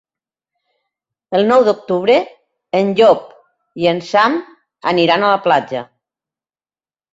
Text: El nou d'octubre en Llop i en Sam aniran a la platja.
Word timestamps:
El 1.39 1.45
nou 1.51 1.65
d'octubre 1.67 2.15
en 2.81 2.89
Llop 3.01 3.29
i 3.83 3.91
en 3.93 4.03
Sam 4.09 4.41
aniran 4.95 5.29
a 5.29 5.33
la 5.37 5.45
platja. 5.47 5.87